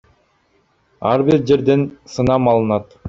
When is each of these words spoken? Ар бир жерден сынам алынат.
Ар 1.11 1.25
бир 1.27 1.45
жерден 1.51 1.85
сынам 2.15 2.51
алынат. 2.55 2.97